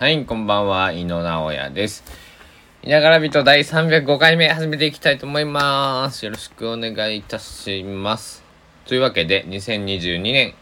[0.00, 2.04] はい、こんばんは、井野直哉です。
[2.82, 6.24] いながら人第305回目始めていきたいと思います。
[6.24, 8.42] よろしくお願いいたします。
[8.86, 10.54] というわけで、2022年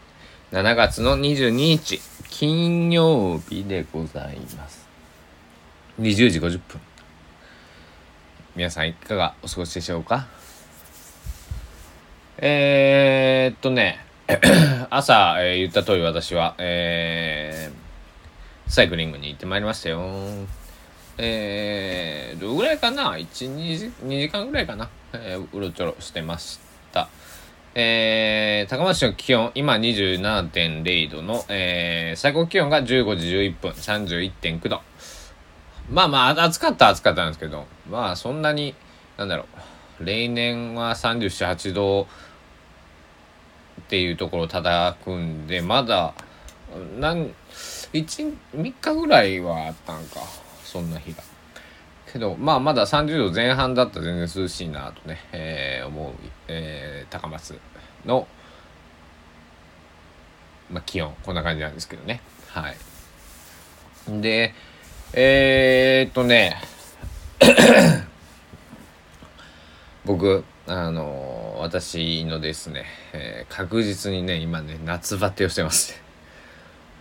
[0.51, 4.85] 7月の22日、金曜日でございます。
[6.01, 6.81] 20時50分。
[8.57, 10.27] 皆さんいかがお過ごしでしょうか？
[12.39, 14.03] えー、っとね、
[14.91, 17.71] 朝、えー、言った通り私は、え、
[18.69, 19.99] サイクリングに行ってまいりましたよ。
[21.17, 26.59] えー、どれぐらいかな ?1、2時 ,2 時間ぐらいかな、えー、うろちょろしてまし
[26.93, 27.09] た。
[27.73, 34.81] えー、高松市の気温、今27.0度の、えー、最高気温が15時11分、31.9度。
[35.89, 38.75] まあまあ、暑かった暑かったんですけど、まあそんなに、
[39.17, 39.47] なんだろ
[39.99, 42.05] う、例年は37、8度っ
[43.89, 46.13] ていうところを叩くんで、まだ、
[46.99, 47.33] なん、
[47.93, 50.21] 1、3日ぐらいはあったんか。
[50.63, 51.23] そんな日が。
[52.11, 56.13] けど、まあまだ30度前半だったら全然涼しいなとね、えー、思う、
[56.47, 57.59] えー、高松
[58.05, 58.27] の、
[60.71, 62.21] まあ気温、こんな感じなんですけどね。
[62.47, 62.77] はい。
[64.21, 64.53] で、
[65.13, 66.61] えー、っとね、
[70.05, 76.08] 僕、あの、私のですね、えー、確実にね、今ね、夏バテをしてます。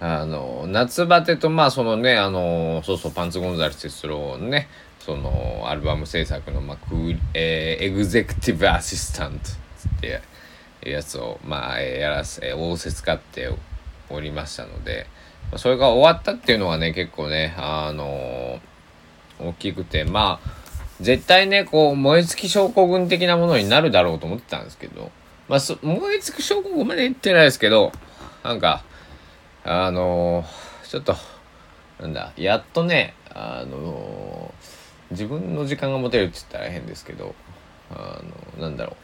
[0.00, 4.68] あの、夏バテと、まあ、そのね、あの、そうそう、パンツゴンザレス哲郎のね、
[5.00, 6.94] その、アルバム制作の、まあ、ク
[7.34, 9.50] えー、エグゼクティブアシスタント
[9.96, 10.20] って
[10.88, 13.50] やつを、まあ、やらせ、応接使って
[14.10, 15.06] おりましたので、
[15.56, 18.60] それが終わったっていうのはね、結構ね、あの
[19.40, 20.50] 大きくて、まあ、
[21.00, 25.10] 絶対ね、こう、燃え尽き症候群的なものになるだろうと思ってたんですけど、
[25.48, 27.92] まあ、燃え尽き症候群まで言ってないですけど、
[28.42, 28.82] なんか、
[29.70, 31.14] あのー、ちょっと、
[32.00, 37.34] なんだ、やっとね、あのー、自分の時間が持てるって言ったら変ですけど、
[37.90, 38.22] あ
[38.56, 38.96] の、なんだろう、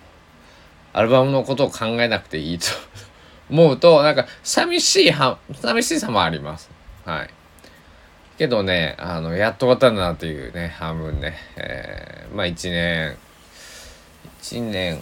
[0.94, 2.68] アルバムのことを考えなくていいと
[3.52, 6.70] 思うと、なんか、寂しいは、寂しさもあります。
[7.04, 7.30] はい。
[8.38, 13.18] けどね、あの、やっと終わったんだなっていうね、半分ね、えー、まあ一年、
[14.40, 14.98] 一年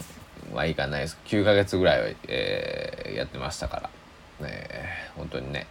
[0.53, 1.19] はいかないです。
[1.27, 4.02] 9ヶ月ぐらいは、えー、やってましたから。
[4.43, 4.69] ね。
[5.17, 5.67] 本当にね。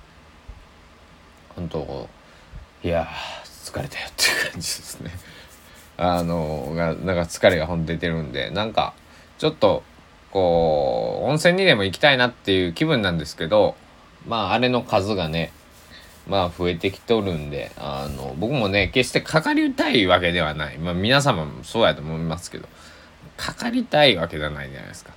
[1.55, 2.09] 本当
[2.83, 3.07] いや
[3.45, 5.11] 疲れたよっていう感じですね。
[5.97, 8.93] あのがなんか疲れがほんと出てるんでなんか
[9.37, 9.83] ちょっと
[10.31, 13.75] こう温泉にでも行きたいなっていう気分なんですけど
[14.25, 15.51] まああれの数がね
[16.27, 20.77] まあ増えてきとるんであの僕もね決してかかりたいわけではない。
[20.77, 22.67] まあ皆様もそうやと思いますけど
[23.37, 25.13] かかりたいわけじゃないじゃないですか。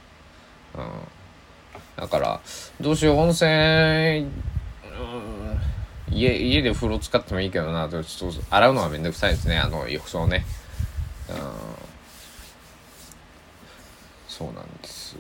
[0.77, 0.85] うん。
[1.97, 2.41] だから、
[2.81, 4.29] どうしよう、温泉、うん、
[6.11, 10.45] 家、家で風呂使ってもいいけどな、ちょっと洗うのはめんどくさいですね、あの浴槽ね。
[11.29, 11.37] うん、
[14.29, 15.17] そうなんです。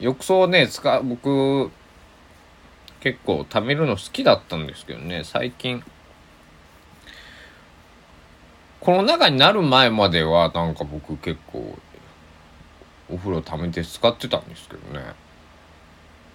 [0.00, 1.70] 浴槽ね、使う、僕、
[3.00, 5.82] 結構貯めるの好きだったんですけどね、最近、
[8.80, 11.78] この中になる前までは、なんか僕結構、
[13.08, 15.14] お風呂貯めて使ってたんですけどね。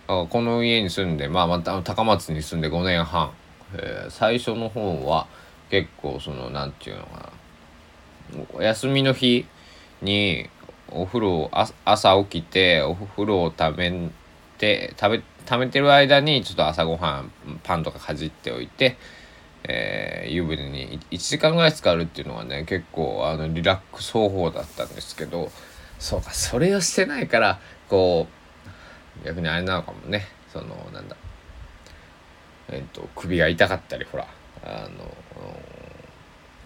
[0.07, 3.31] この家に住んで、まあ、また高松に住んで5年半、
[3.75, 5.27] えー、最初の方は
[5.69, 7.29] 結構その何て言うのかな。
[8.53, 9.45] お休みの日
[10.01, 10.49] に
[10.89, 11.51] お風呂を
[11.85, 14.09] 朝起きてお風呂を食べ
[14.57, 17.31] て食べ食べてる間にちょっと朝ごはん
[17.63, 18.97] パンとかかじっておいて、
[19.63, 25.49] えー、湯船に1時間ぐらい浸かるっていうのがね結構あのリラックス方法だったんですけど
[25.99, 28.40] そうかそれをしてないからこう
[29.23, 30.25] 逆にあれなのかもね。
[30.51, 31.15] そのなんだ。
[32.69, 34.27] えっ、と首が痛かったりほら
[34.63, 35.13] あの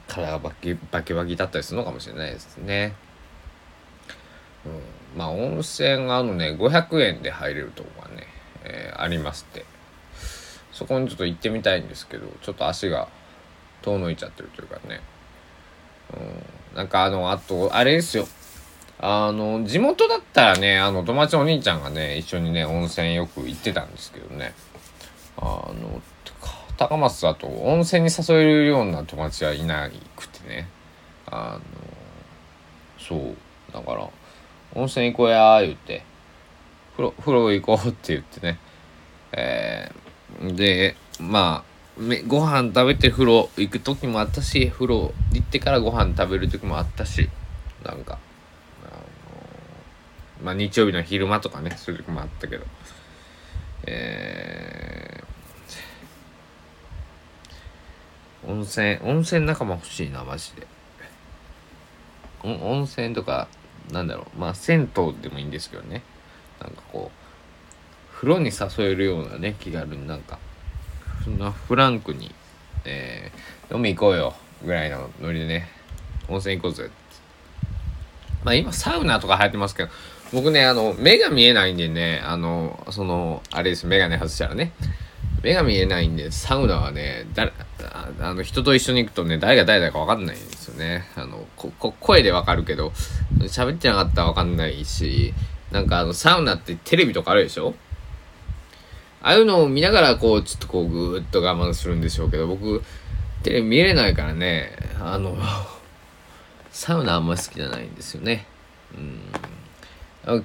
[0.08, 2.94] 体がバキバキバキだったりするのかもしれないですね。
[4.66, 8.28] うん、まあ温泉があのね500円で入れるとこがね、
[8.64, 9.66] えー、ありまして。
[10.76, 13.08] そこにちょっと行ってみたいんですけどちょっと足が
[13.82, 15.00] 遠のいちゃってるというかね、
[16.74, 18.28] うん、なんかあのあとあれですよ。
[19.00, 24.54] あの、地元だったらね、あの、友達のお兄ちゃんがね、一緒にね、温泉よく行ってたんですけどね。
[25.38, 26.02] あの、
[26.78, 30.68] 高松だと温泉に誘えるような友達はいなくてね。
[31.28, 31.62] あの、
[32.98, 33.36] そう。
[33.74, 34.10] だから、
[34.74, 36.04] 温泉行こうやー言って、
[36.96, 38.60] 風呂、風呂行こうって言ってね。
[39.34, 41.76] えー、で、まあ、
[42.28, 47.30] ご飯食べて風呂行く時もあったし、風呂行ってからご飯食べる時もあったし、
[47.84, 48.20] なんか、
[50.46, 52.64] まあ日曜日の昼間とかね、そういう時もあったけど、
[53.88, 55.26] えー
[58.48, 60.68] 温泉温泉仲間欲しいなマジで。
[62.44, 63.48] 温泉とか
[63.92, 64.40] なんだろう。
[64.40, 66.04] まあ銭湯でもいいんですけどね。
[66.62, 70.38] なんかこう風呂に誘えるようなね気軽になんか。
[71.24, 72.36] そんなフランクに、
[72.84, 75.68] えー、飲み行こうよぐらいのノリでね。
[76.28, 76.92] 温泉行こうぜ
[78.44, 79.90] まあ今サウナとか流行ってますけど
[80.34, 84.72] 僕ねあの目が見えないんでねあのそのあれです眼鏡外したらね。
[85.44, 87.54] 目が見えないんでサウナはね誰
[88.20, 91.06] あの人と一緒に行くとね誰が誰だか分かんないんですよね。
[91.16, 91.46] あの
[92.00, 92.92] 声で分かるけど
[93.42, 95.36] 喋ってなかったら分かんないし
[95.72, 97.76] なんかあのサウナってテレビとかあるでしょ？
[99.22, 102.82] ああいうのを見ながらこうちょっとこうぐーっと我慢するんでしょうけど僕
[103.44, 105.38] テレビ見れないからねあの
[106.72, 108.48] サウナあんま好きじゃないんですよね。
[108.96, 109.20] うん。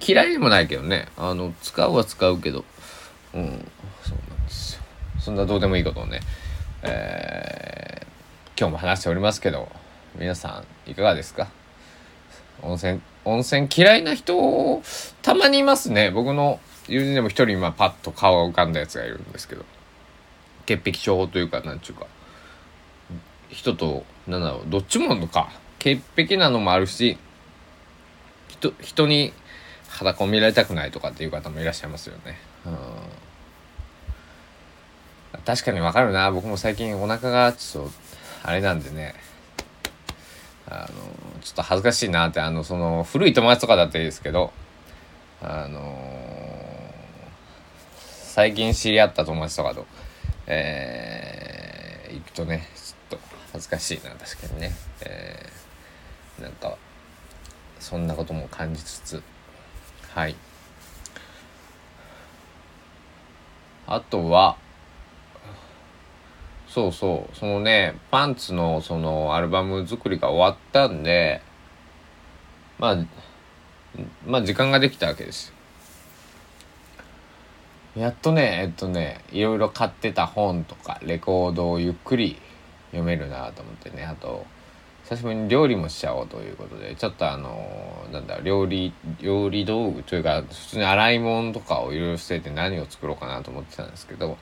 [0.00, 1.08] 嫌いでもないけどね。
[1.16, 2.64] あの使うは使うけど。
[3.34, 3.70] うん。
[4.04, 4.82] そうなんですよ。
[5.18, 6.20] そんなどうでもいいことをね。
[6.82, 9.68] えー、今日も話しておりますけど
[10.18, 11.48] 皆さんいかがですか？
[12.62, 14.82] 温泉温泉嫌いな人
[15.22, 16.10] たまにいますね。
[16.10, 19.64] 僕の友人でも一人今パッと顔が浮かんだやつがいるんですけど。
[20.66, 22.06] 潔癖症というかなんちゅうか。
[23.48, 25.50] 人となんだろうどっちものか。
[25.78, 27.18] 潔癖なのもあるし
[28.48, 29.32] 人人に
[29.90, 32.38] 裸を見られたくないとかっていう方もいらっしゃいますよね。
[32.64, 32.74] うん。
[35.44, 36.30] 確かにわかるな。
[36.30, 37.90] 僕も最近お腹がちょっと
[38.42, 39.14] あれなんでね。
[40.66, 44.52] あのちょっと恥ずかしいなってあのその古い友達とかだったらいいですけど。
[45.42, 46.92] あの
[47.92, 49.86] 最近知り合った友達とかと、
[50.46, 56.76] えー、行くとねちょっと恥ずかしいな確かにね、えー、なんか
[57.78, 59.22] そんなことも感じつつ。
[60.14, 60.34] はい。
[63.86, 64.56] あとは
[66.68, 71.42] そうそうそのねパンツのそのアルバム作りが終わったんで
[72.78, 72.96] まあ
[74.24, 75.52] まあ時間ができたわけです
[77.96, 82.38] やっとねえっとねいろいろ買ってた本とかレコードをゆっくり
[82.92, 84.46] 読めるなと思ってねあと
[85.10, 94.38] 久しぶりに料理もしちゃおうということでちょっとあのなんだ料理料理道具というか普通に洗い物とかをいろいろ捨てて何を作ろうかなと思ってたんですけど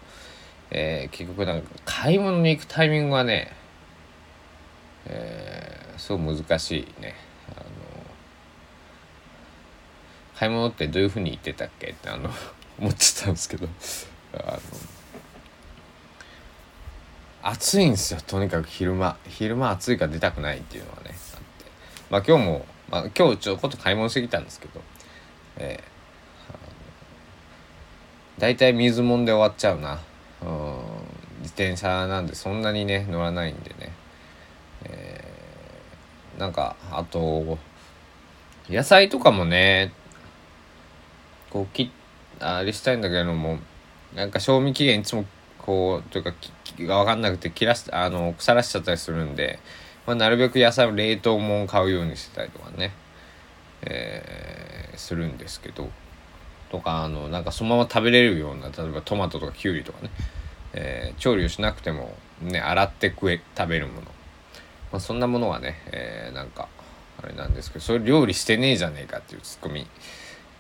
[0.71, 3.53] えー、結局なんか買い物に行くタイミングはね、
[5.07, 7.15] えー、すごい難しいね。
[7.57, 7.67] あの
[10.37, 12.31] 買い物ってどういうふうに言ってたっけってあの
[12.79, 13.67] 思ってたんですけど
[14.35, 14.59] あの
[17.51, 18.69] 暑いんですよとにかく。
[18.69, 19.17] 昼間。
[19.29, 21.71] 昼間暑いから出たくないっていうのはねあって。
[22.11, 24.81] まあ今日も、まあ、今日ちょっと買い物してきたんですけど
[25.57, 30.01] えー、大体水もんで終わっちゃうな。
[30.43, 30.79] うん
[31.41, 33.93] 自転車なんでそんなにね乗らないんでね、
[34.85, 37.59] えー、なんかあと
[38.69, 39.93] 野菜とかもね
[41.51, 41.91] こう切
[42.41, 43.59] あれしたいんだけども
[44.15, 45.25] なんか賞味期限いつも
[45.59, 46.33] こうというか
[46.87, 49.59] が分かんなくて切らしあの腐らしちゃったりするんで、
[50.07, 52.93] まあ、なるべく野菜を冷凍も買うようにしてたりとかね、
[53.83, 55.89] えー、するんですけど
[56.71, 60.11] とかあのなんかそのまま食べれるような例えばトマトとかキュウリとかね、
[60.73, 66.69] えー、調理をしなくてもね洗って食え食べるもの、まあ、そんなものはね、えー、なんか
[67.23, 69.87] あれなんですけどそれ料理してねえじゃねえかっていうツッコミ、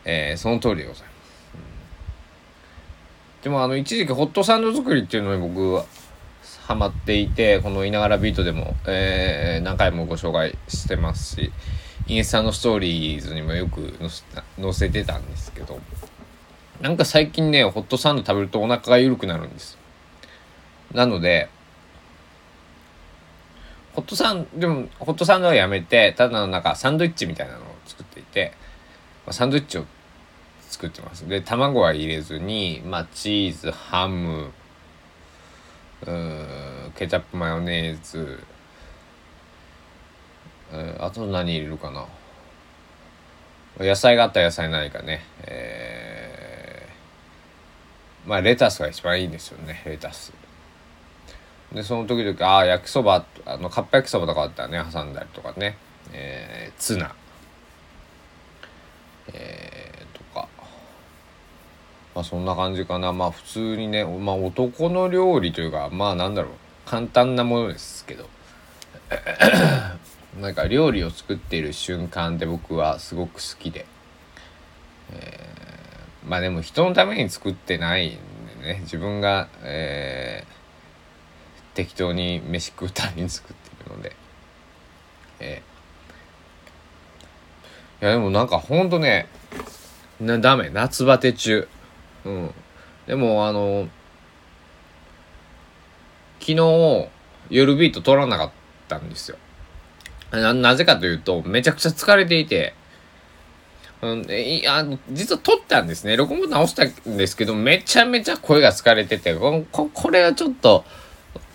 [0.04, 1.08] えー、その通りでございます、
[3.42, 5.84] でもあの一時期ホットサンド作りっていうのに僕は
[6.68, 11.50] ハマっていてこの「いながらビート」でも、えー、何回もご紹介してますし
[12.06, 13.94] インスタのストーリーズにもよく
[14.60, 15.80] 載せてたんですけど
[16.82, 19.78] なんか最近ねホットサンド食べるとお腹が緩くなるんです。
[20.92, 21.48] なので
[23.94, 28.52] ホットサンドでもホットサンドはやめてただのなんかサンドイッチみたいなのを作っていて、
[29.24, 29.86] まあ、サンドイッチを
[30.68, 31.26] 作ってます。
[31.26, 34.50] で卵は入れずに、まあ、チーズハム
[36.06, 36.47] うん
[36.98, 38.42] ケチャップマヨネーズ。
[40.72, 42.08] えー、あと何入れるかな。
[43.78, 45.22] 野菜があったら野菜何かね。
[45.42, 50.32] えー、まあレタスが一番いいんですよねレタス。
[51.72, 55.76] でその時々ああ焼きそばあのかっぱ焼きそばとかあったらね挟んだりとかね。
[56.12, 57.14] えー、ツナ。
[59.32, 60.48] えー、とか。
[62.16, 63.12] まあそんな感じかな。
[63.12, 66.52] まあ普通にねまあ男の料理というかまあなんだろう。
[66.88, 68.26] 簡単なものですけど。
[70.40, 73.86] なんか料理を作っている瞬間で僕はすごく好きで、
[75.12, 78.10] えー、まあでも人のために作ってないん
[78.60, 78.78] でね。
[78.84, 84.16] 自分が、えー、適当に飯食うために作ってるので。
[85.40, 89.28] えー、いやでもなんかほんとね
[90.20, 90.70] なダメ。
[90.70, 91.68] 夏バテ中。
[92.24, 92.54] うん。
[93.06, 93.88] でもあの
[96.48, 97.08] 昨日
[97.50, 98.50] 夜ビート撮らなかっ
[98.88, 99.36] たんですよ
[100.32, 102.72] なぜかというとめちゃくちゃ疲れていて
[104.00, 106.16] うん、いや、実は撮ったんですね。
[106.16, 110.84] 録音直したんですけど、めちゃめちゃ声が疲れてて、こここれはちょっと、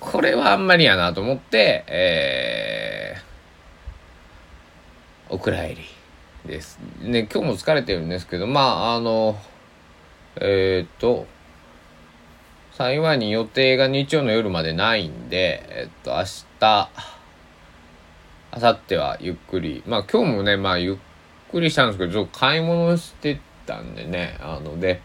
[0.01, 5.81] これはあんまりやなと思って、えー、お蔵入り
[6.45, 6.79] です。
[6.99, 9.39] ね、今日も疲れてるんですけど、まあ、あの、
[10.35, 11.25] えー、っと、
[12.77, 16.23] 幸いに予定が日曜の夜までないんで、えっと、明
[16.59, 16.89] 日、
[18.51, 20.95] 明後日はゆっくり、まあ今日もね、まあゆっ
[21.51, 25.01] くりしたんですけど、ちょっと買い物してたんでね、あので、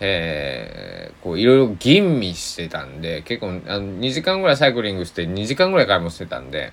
[0.00, 6.72] えー、こういろいろ吟味してたんで、結構あの2時間ぐらいサイクリングして2時間ぐらい買い物してたんで、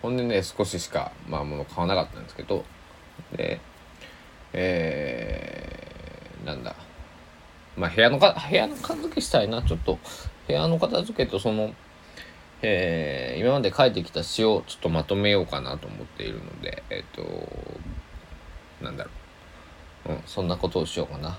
[0.00, 2.64] ほんでね、少ししか、まあ物買わなかったんですけど、
[3.32, 3.60] で、
[4.52, 6.76] えー、なんだ、
[7.76, 9.98] まあ部屋のか、部屋の片付けしたいな、ちょっと。
[10.46, 11.74] 部屋の片付けとその、
[12.62, 17.48] えー、今まで書いてきた詩をちょっとまとめようかなと思っているので、えっ、ー、と、
[18.82, 19.10] なんだろ
[20.06, 20.12] う。
[20.12, 21.38] うん、そんなことをしようかな。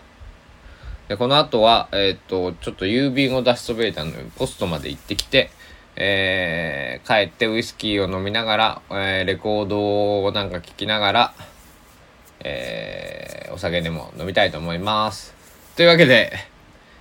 [1.08, 5.52] で、この後は、えっ、ー、と、ちょっと郵便を出しそべえたので、ポストまで行ってきて、
[5.96, 11.34] えー、帰ってウイスキーを飲みながら、えー、レコードをなんか聴きながら、
[12.40, 15.33] えー、お酒でも飲みたいと思います。
[15.75, 16.32] というわけで、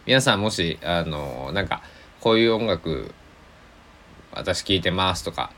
[0.07, 1.83] 皆さんもし、あのなんか、
[2.23, 3.13] こういう音楽
[4.33, 5.53] 私聞いてますとか、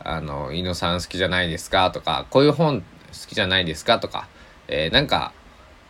[0.00, 2.86] あの、井野さん好きじゃないですかとか、こういう本好
[3.28, 4.26] きじゃないですかとか、
[4.66, 5.32] えー、なんか、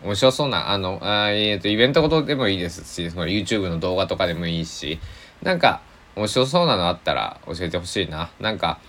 [0.05, 5.01] 面白そうな、あの、あえっ、ー、と、イベントごとでもいいですし、その YouTube の動画とかでもいいし、
[5.43, 5.81] なんか、
[6.15, 8.31] 面白そうなのあったら教えてほしいな。
[8.39, 8.81] なんか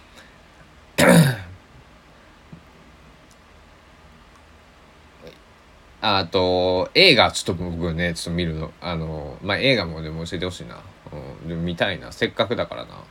[6.01, 10.79] あと、映画ちょっと僕ね、ちょっと見るの、あの、まあ、映画もでも教えてほしいな。
[11.13, 12.11] うん、でも見たいな。
[12.11, 13.03] せっかくだからな。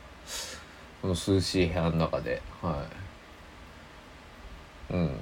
[1.01, 2.87] この涼しい部屋の中では
[4.91, 5.19] いうん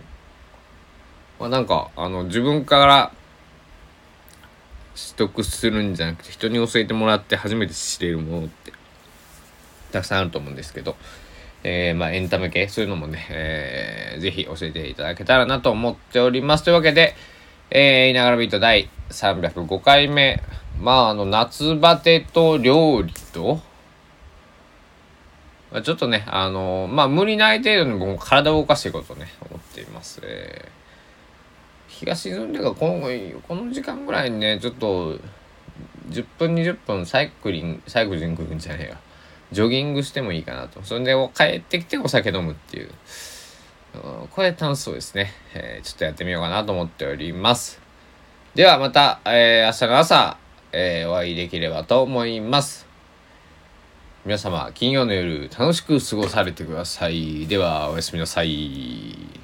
[1.40, 3.12] まあなんかあの自分から
[5.16, 8.74] 取得するんじゃなくて人に教えてもらって初めて知れるものって
[9.92, 10.98] たくさんあると思うんですけど、
[11.64, 17.16] えー、まあエンタメ系そういうのもね、えー、ぜひ教えていただけたらなと思っておりますというわけで、
[17.72, 20.42] えー、いながらビート第305回目
[20.80, 23.60] まああの夏バテと料理と
[25.72, 30.20] まあ、ちょっとね、あの、まあ、無理ない程度に僕も体を動かしていこうとね、思っています。
[30.24, 33.08] えー、日が沈んでからこの、
[33.48, 35.20] この時間ぐらいにね、ちょっと、
[36.10, 38.96] 10分、20分サイクリング、サイクリングじゃねえよ。
[39.52, 40.82] ジョギングしてもいいかなと。
[40.84, 42.90] それで帰ってきてお酒飲むっていう。
[43.94, 47.82] これ楽しそうですね、えー、ちょっとやってみようかなと思っております。
[48.56, 50.38] ではまた、えー、明日の朝、
[50.72, 52.88] えー、お会いできればと思います。
[54.26, 57.48] 皆様、金曜の夜、楽しく過ごされてください。
[57.48, 59.39] では、おやすみなさい。